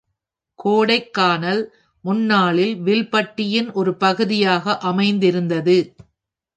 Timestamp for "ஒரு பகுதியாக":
3.73-4.77